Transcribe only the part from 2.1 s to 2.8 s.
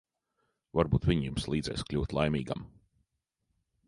laimīgam.